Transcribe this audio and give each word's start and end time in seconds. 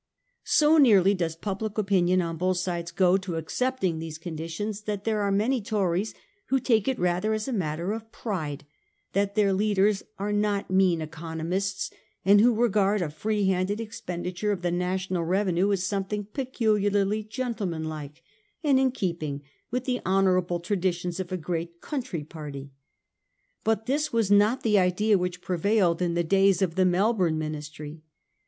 So 0.45 0.79
nearly 0.79 1.13
does 1.13 1.35
public 1.35 1.77
opinion 1.77 2.23
on 2.23 2.37
both 2.37 2.57
sides 2.57 2.89
go 2.89 3.17
to 3.17 3.35
accepting 3.35 3.99
these 3.99 4.17
conditions, 4.17 4.81
that 4.85 5.03
there 5.03 5.21
are 5.21 5.31
many 5.31 5.61
Tories 5.61 6.15
who 6.47 6.59
take 6.59 6.87
it 6.87 6.97
rather 6.97 7.33
as 7.33 7.47
a 7.47 7.53
matter 7.53 7.91
of 7.91 8.11
pride 8.11 8.65
that 9.13 9.35
their 9.35 9.53
leaders 9.53 10.01
are 10.17 10.33
not 10.33 10.71
mean 10.71 11.01
economists, 11.01 11.91
and 12.25 12.41
who 12.41 12.51
regard 12.59 13.03
a 13.03 13.11
free 13.11 13.45
handed 13.45 13.79
expenditure 13.79 14.51
of 14.51 14.63
the 14.63 14.71
national 14.71 15.23
revenue 15.23 15.71
as 15.71 15.83
something 15.83 16.23
peculiarly 16.25 17.23
gentlemanlike 17.23 18.23
and 18.63 18.79
in 18.79 18.91
keeping 18.91 19.43
with 19.69 19.85
the 19.85 20.01
honourable 20.03 20.59
traditions 20.59 21.19
of 21.19 21.31
a 21.31 21.37
great 21.37 21.79
country 21.79 22.23
party. 22.23 22.71
But 23.63 23.85
this 23.85 24.11
was 24.11 24.31
not 24.31 24.63
the 24.63 24.79
idea 24.79 25.19
which 25.19 25.41
pre 25.41 25.57
vailed 25.59 26.01
in 26.01 26.15
the 26.15 26.23
days 26.23 26.63
of 26.63 26.73
the 26.73 26.85
Melbourne 26.85 27.37
Ministry. 27.37 28.01